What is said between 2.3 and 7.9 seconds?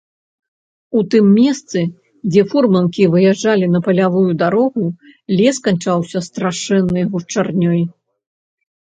дзе фурманкі выязджалі на палявую дарогу, лес канчаўся страшэннай гушчарнёй.